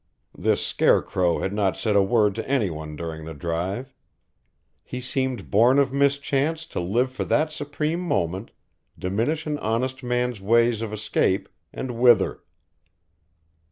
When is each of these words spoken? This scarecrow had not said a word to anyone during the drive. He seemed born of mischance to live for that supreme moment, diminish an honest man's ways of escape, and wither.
This 0.35 0.65
scarecrow 0.65 1.37
had 1.41 1.53
not 1.53 1.77
said 1.77 1.95
a 1.95 2.01
word 2.01 2.33
to 2.33 2.49
anyone 2.49 2.95
during 2.95 3.23
the 3.25 3.35
drive. 3.35 3.93
He 4.83 4.99
seemed 4.99 5.51
born 5.51 5.77
of 5.77 5.93
mischance 5.93 6.65
to 6.69 6.79
live 6.79 7.11
for 7.11 7.23
that 7.25 7.51
supreme 7.53 7.99
moment, 8.01 8.49
diminish 8.97 9.45
an 9.45 9.59
honest 9.59 10.01
man's 10.01 10.41
ways 10.41 10.81
of 10.81 10.91
escape, 10.91 11.47
and 11.71 11.99
wither. 11.99 12.41